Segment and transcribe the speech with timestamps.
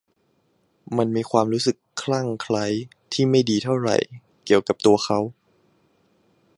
[0.97, 2.65] มันมีความรู้สึกคลั่งไคล้
[3.13, 3.97] ที่ไม่ดีเท่าไหร่
[4.45, 5.19] เกี่ยวกับตัวเขา